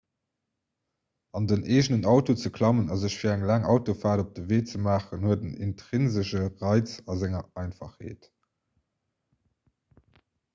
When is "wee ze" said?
4.49-4.79